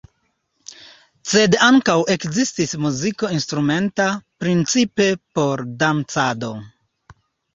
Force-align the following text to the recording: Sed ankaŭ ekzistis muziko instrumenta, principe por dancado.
Sed 1.31 1.57
ankaŭ 1.65 1.97
ekzistis 2.13 2.73
muziko 2.85 3.29
instrumenta, 3.35 4.07
principe 4.45 5.09
por 5.37 5.63
dancado. 5.83 6.53